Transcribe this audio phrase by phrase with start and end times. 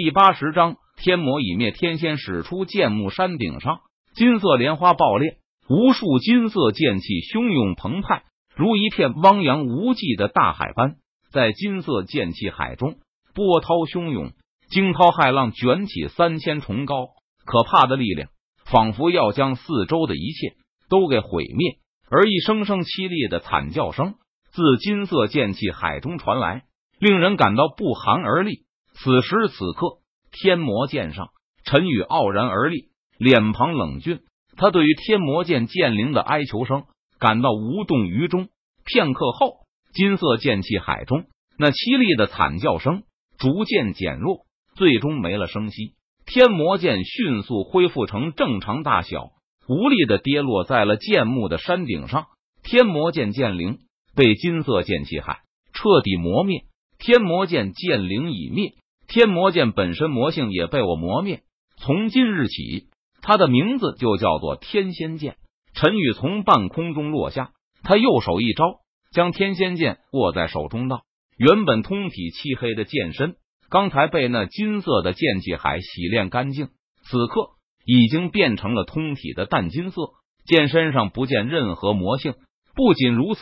[0.00, 1.72] 第八十章，天魔已灭。
[1.72, 3.80] 天仙使出剑幕，山顶上
[4.14, 8.22] 金色莲花爆裂，无数金色剑气汹涌澎湃，
[8.54, 10.98] 如一片汪洋无际的大海般，
[11.32, 12.98] 在金色剑气海中
[13.34, 14.30] 波涛汹涌，
[14.70, 17.08] 惊涛骇浪卷起三千重高，
[17.44, 18.28] 可怕的力量
[18.66, 20.54] 仿佛要将四周的一切
[20.88, 21.78] 都给毁灭。
[22.08, 24.14] 而一声声凄厉的惨叫声
[24.52, 26.62] 自金色剑气海中传来，
[27.00, 28.67] 令人感到不寒而栗。
[29.00, 29.98] 此时此刻，
[30.32, 31.28] 天魔剑上，
[31.64, 34.20] 陈宇傲然而立，脸庞冷峻。
[34.56, 36.82] 他对于天魔剑剑灵的哀求声
[37.20, 38.48] 感到无动于衷。
[38.84, 41.26] 片刻后，金色剑气海中
[41.56, 43.04] 那凄厉的惨叫声
[43.38, 45.94] 逐渐减弱，最终没了声息。
[46.26, 49.30] 天魔剑迅速恢复成正常大小，
[49.68, 52.26] 无力的跌落在了剑幕的山顶上。
[52.64, 53.78] 天魔剑剑灵
[54.16, 56.64] 被金色剑气海彻底磨灭，
[56.98, 58.72] 天魔剑剑灵已灭。
[59.08, 61.40] 天魔剑本身魔性也被我磨灭，
[61.78, 62.88] 从今日起，
[63.22, 65.36] 它的名字就叫做天仙剑。
[65.72, 71.04] 陈宇从半空中落下，他右手一招，将天仙剑握在手中，道
[71.38, 73.36] ：“原本通体漆黑的剑身，
[73.70, 76.68] 刚才被那金色的剑气海洗炼干净，
[77.04, 77.52] 此刻
[77.86, 80.02] 已经变成了通体的淡金色。
[80.44, 82.34] 剑身上不见任何魔性，
[82.74, 83.40] 不仅如此，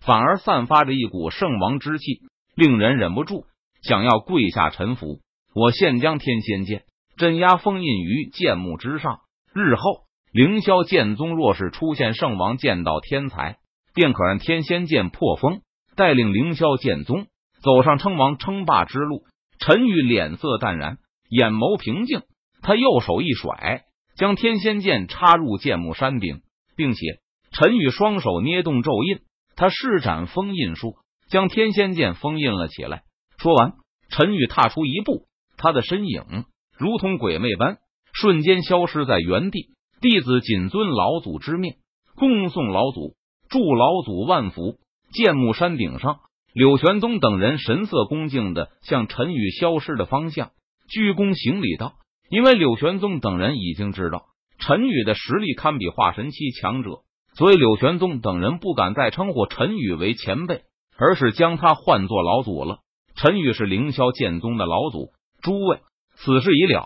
[0.00, 2.22] 反而散发着一股圣王之气，
[2.56, 3.44] 令人忍不住。”
[3.86, 5.20] 想要跪下臣服，
[5.54, 6.82] 我现将天仙剑
[7.16, 9.20] 镇压封印于剑幕之上。
[9.54, 10.00] 日后
[10.32, 13.58] 凌霄剑宗若是出现圣王剑道天才，
[13.94, 15.60] 便可让天仙剑破封，
[15.94, 17.26] 带领凌霄剑宗
[17.62, 19.22] 走上称王称霸之路。
[19.58, 20.98] 陈宇脸色淡然，
[21.30, 22.22] 眼眸平静，
[22.62, 23.84] 他右手一甩，
[24.16, 26.42] 将天仙剑插入剑幕山顶，
[26.76, 27.20] 并且
[27.52, 29.20] 陈宇双手捏动咒印，
[29.54, 30.96] 他施展封印术，
[31.30, 33.04] 将天仙剑封印了起来。
[33.38, 33.74] 说完，
[34.10, 36.44] 陈宇踏出一步，他的身影
[36.76, 37.78] 如同鬼魅般
[38.12, 39.70] 瞬间消失在原地。
[40.00, 41.74] 弟子谨遵老祖之命，
[42.16, 43.14] 恭送老祖，
[43.48, 44.78] 祝老祖万福。
[45.12, 46.18] 剑木山顶上，
[46.52, 50.50] 柳玄宗等人神色恭敬的向陈宇消失的方向
[50.88, 51.94] 鞠躬行礼道
[52.28, 54.26] ：“因为柳玄宗等人已经知道
[54.58, 57.02] 陈宇的实力堪比化神期强者，
[57.34, 60.62] 所以柳玄宗等人不敢再称呼陈宇为前辈，
[60.98, 62.80] 而是将他唤作老祖了。”
[63.16, 65.10] 陈宇是凌霄剑宗的老祖，
[65.40, 65.80] 诸位，
[66.16, 66.84] 此事已了，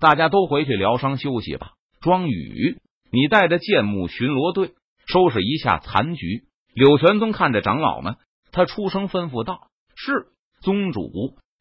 [0.00, 1.72] 大家都回去疗伤休息吧。
[2.00, 2.78] 庄宇，
[3.12, 4.72] 你带着剑幕巡逻队
[5.06, 6.44] 收拾一下残局。
[6.72, 8.16] 柳玄宗看着长老们，
[8.50, 10.28] 他出声吩咐道：“是
[10.62, 11.10] 宗主。”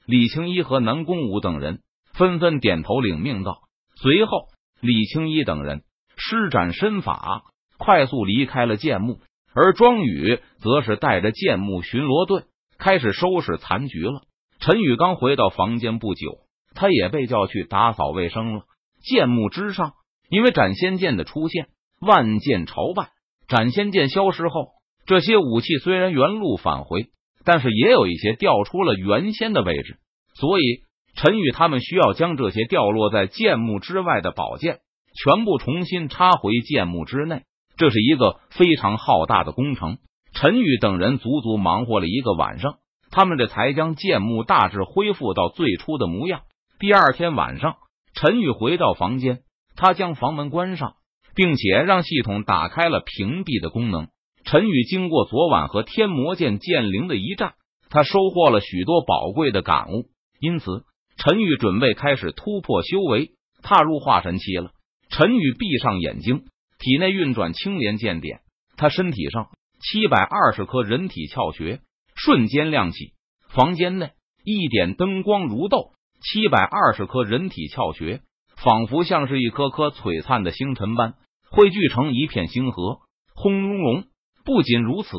[0.08, 1.82] 李青一和南宫武等人
[2.14, 3.64] 纷纷点头领命道。
[3.98, 4.48] 随后，
[4.80, 5.82] 李青一等人
[6.16, 7.44] 施展身法，
[7.78, 9.20] 快速离开了剑墓，
[9.54, 12.44] 而庄宇则是带着剑墓巡逻队。
[12.80, 14.22] 开始收拾残局了。
[14.60, 16.40] 陈宇刚回到房间不久，
[16.74, 18.62] 他也被叫去打扫卫生了。
[19.02, 19.94] 剑幕之上，
[20.30, 21.68] 因为斩仙剑的出现，
[22.00, 23.10] 万剑朝拜。
[23.48, 24.70] 斩仙剑消失后，
[25.06, 27.08] 这些武器虽然原路返回，
[27.46, 30.00] 但是也有一些掉出了原先的位置。
[30.34, 30.82] 所以，
[31.16, 34.80] 陈宇他们需要将这些掉落在剑幕之外的宝剑
[35.16, 37.44] 全部重新插回剑幕之内。
[37.78, 40.00] 这是一个非常浩大的工程。
[40.40, 42.76] 陈宇等人足足忙活了一个晚上，
[43.10, 46.42] 他们这才将剑幕大致恢复到最初的模样。
[46.78, 47.78] 第二天晚上，
[48.14, 49.40] 陈宇回到房间，
[49.76, 50.94] 他将房门关上，
[51.34, 54.10] 并且让系统打开了屏蔽的功能。
[54.44, 57.56] 陈宇经过昨晚和天魔剑剑灵的一战，
[57.90, 60.06] 他收获了许多宝贵的感悟，
[60.40, 60.84] 因此
[61.18, 63.32] 陈宇准备开始突破修为，
[63.64, 64.70] 踏入化神期了。
[65.10, 66.44] 陈宇闭上眼睛，
[66.78, 68.42] 体内运转青莲剑点，
[68.78, 69.48] 他身体上。
[69.80, 71.82] 七百二十颗人体窍穴
[72.16, 73.14] 瞬间亮起，
[73.50, 74.12] 房间内
[74.44, 75.94] 一点灯光如豆。
[76.20, 78.22] 七百二十颗人体窍穴
[78.56, 81.14] 仿佛像是一颗颗璀璨的星辰般
[81.52, 83.02] 汇聚成一片星河，
[83.36, 84.06] 轰隆隆。
[84.44, 85.10] 不仅如此，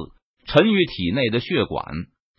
[0.46, 1.84] 陈宇体内的血管、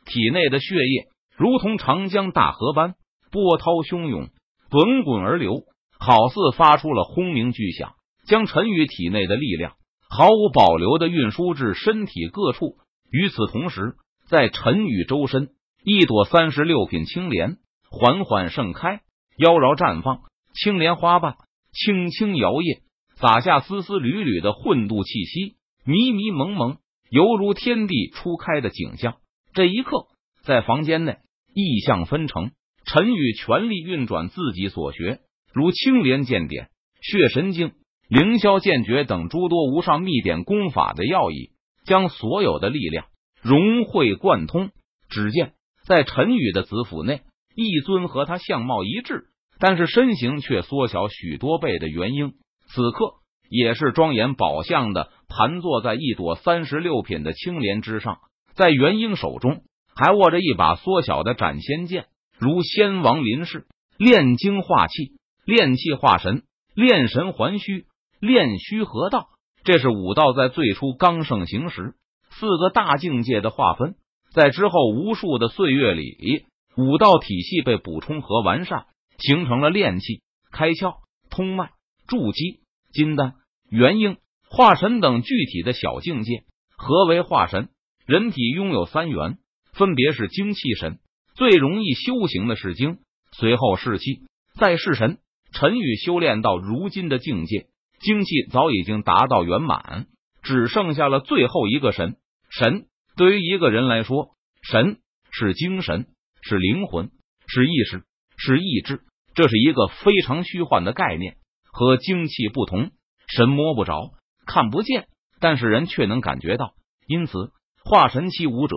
[0.06, 2.96] 体内的血液如同长江大河般
[3.32, 4.28] 波涛汹涌，
[4.70, 5.64] 滚滚而流，
[5.98, 7.94] 好似发出了轰鸣巨响，
[8.28, 9.76] 将陈宇体内的力量。
[10.10, 12.78] 毫无保留的运输至身体各处。
[13.12, 13.96] 与此同时，
[14.28, 15.50] 在陈宇周身，
[15.84, 17.58] 一朵三十六品青莲
[17.90, 19.02] 缓缓盛开，
[19.38, 20.22] 妖娆绽放。
[20.54, 21.36] 青莲花瓣
[21.72, 22.82] 轻轻摇曳，
[23.16, 26.78] 洒下丝丝缕缕的混沌气息，迷迷蒙蒙，
[27.10, 29.18] 犹如天地初开的景象。
[29.54, 30.08] 这一刻，
[30.44, 31.18] 在房间内，
[31.54, 32.52] 意象纷呈。
[32.86, 35.20] 陈宇全力运转自己所学，
[35.54, 36.70] 如青莲剑点、
[37.02, 37.74] 血神经。
[38.10, 41.52] 凌霄剑诀等诸多无上秘典功法的要义，
[41.86, 43.06] 将所有的力量
[43.40, 44.72] 融会贯通。
[45.10, 45.54] 只见
[45.86, 47.22] 在陈宇的子府内，
[47.56, 49.26] 一尊和他相貌一致，
[49.60, 52.34] 但是身形却缩小许多倍的元婴，
[52.68, 53.14] 此刻
[53.48, 58.18] 也是庄严宝相的，盘坐在一朵三十六品的青莲之上，
[58.56, 59.62] 在元婴手中
[59.96, 62.08] 还握着一把缩小的斩仙剑，
[62.40, 63.68] 如仙王临世，
[64.00, 65.12] 炼精化气，
[65.46, 66.42] 炼气化神，
[66.74, 67.86] 炼神还虚，
[68.20, 69.30] 炼虚合道。
[69.64, 71.96] 这是武道在最初刚盛行时
[72.32, 73.96] 四个大境界的划分，
[74.34, 76.46] 在之后无数的岁月里，
[76.78, 78.86] 武道体系被补充和完善，
[79.18, 80.22] 形成了炼气、
[80.52, 80.98] 开窍、
[81.30, 81.72] 通脉、
[82.08, 82.62] 筑基、
[82.92, 83.34] 金丹、
[83.70, 84.18] 元婴、
[84.50, 86.44] 化神等具体的小境界。
[86.78, 87.70] 何为化神？
[88.06, 89.38] 人体拥有三元，
[89.74, 91.00] 分别是精气神，
[91.36, 93.00] 最容易修行的是精，
[93.34, 94.22] 随后是气，
[94.56, 95.20] 再是神。
[95.52, 97.68] 陈宇修炼到如今的境界。
[98.00, 100.08] 精气早已经达到圆满，
[100.42, 102.16] 只剩下了最后一个神。
[102.50, 102.86] 神
[103.16, 104.32] 对于一个人来说，
[104.62, 104.98] 神
[105.32, 106.08] 是精神，
[106.42, 107.12] 是灵魂，
[107.48, 108.04] 是意识，
[108.38, 109.02] 是意志。
[109.36, 111.38] 这是一个非常虚幻的概念，
[111.72, 112.92] 和精气不同。
[113.28, 114.12] 神摸不着，
[114.46, 115.08] 看不见，
[115.40, 116.74] 但是人却能感觉到。
[117.08, 117.52] 因此，
[117.84, 118.76] 化神期武者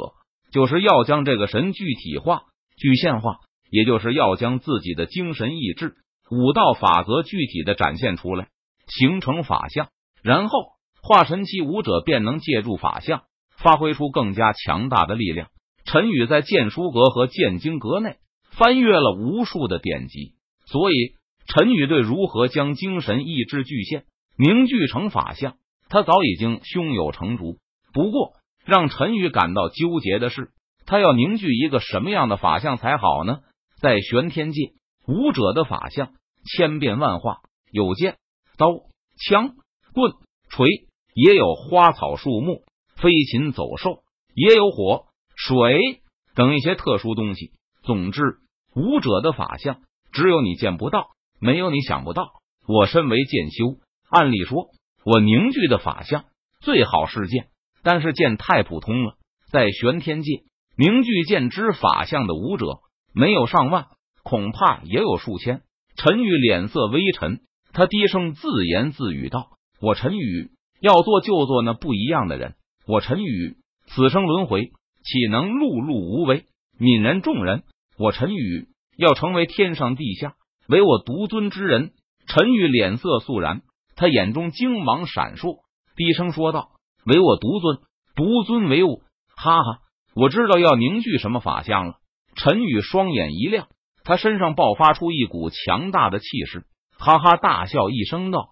[0.52, 2.42] 就是要将这个神具体化、
[2.76, 3.38] 具现化，
[3.70, 5.96] 也就是要将自己的精神意志、
[6.30, 8.48] 武道法则具体的展现出来。
[8.86, 9.88] 形成法相，
[10.22, 10.58] 然后
[11.02, 13.22] 化神期武者便能借助法相
[13.56, 15.48] 发挥出更加强大的力量。
[15.84, 18.16] 陈宇在剑书阁和剑经阁内
[18.50, 20.34] 翻阅了无数的典籍，
[20.66, 20.94] 所以
[21.46, 24.04] 陈宇对如何将精神意志具现
[24.36, 25.56] 凝聚成法相，
[25.88, 27.58] 他早已经胸有成竹。
[27.92, 28.32] 不过，
[28.64, 30.50] 让陈宇感到纠结的是，
[30.86, 33.40] 他要凝聚一个什么样的法相才好呢？
[33.80, 34.72] 在玄天界，
[35.06, 36.12] 武者的法相
[36.44, 37.40] 千变万化，
[37.72, 38.16] 有剑。
[38.56, 38.68] 刀、
[39.18, 39.54] 枪、
[39.94, 40.12] 棍、
[40.48, 40.68] 锤，
[41.14, 42.62] 也有花草树木、
[42.96, 44.02] 飞禽走兽，
[44.34, 46.00] 也有火、水
[46.34, 47.52] 等一些特殊东西。
[47.82, 48.38] 总之，
[48.74, 49.80] 武者的法相
[50.12, 51.08] 只有你见不到，
[51.40, 52.30] 没有你想不到。
[52.66, 53.78] 我身为剑修，
[54.08, 54.68] 按理说，
[55.04, 56.24] 我凝聚的法相
[56.60, 57.48] 最好是剑，
[57.82, 59.14] 但是剑太普通了。
[59.50, 60.44] 在玄天界，
[60.76, 62.66] 凝聚剑之法相的武者
[63.12, 63.88] 没有上万，
[64.22, 65.62] 恐怕也有数千。
[65.96, 67.40] 陈宇脸色微沉。
[67.72, 72.54] 他低声自言自语道：“我陈宇要做就做那不一样的人。
[72.86, 74.72] 我陈宇此生轮回，
[75.02, 76.44] 岂能碌碌无为，
[76.78, 77.62] 泯然众人？
[77.98, 80.34] 我陈宇要成为天上地下
[80.68, 81.92] 唯我独尊之人。”
[82.28, 83.62] 陈宇脸色肃然，
[83.96, 85.62] 他眼中精芒闪烁，
[85.96, 86.70] 低声说道
[87.04, 87.78] ：“唯我独尊，
[88.14, 89.00] 独尊唯我。”
[89.36, 89.78] 哈哈，
[90.14, 91.94] 我知道要凝聚什么法相了。
[92.36, 93.66] 陈宇双眼一亮，
[94.04, 96.64] 他身上爆发出一股强大的气势。
[97.04, 98.50] 哈哈大笑一声道：“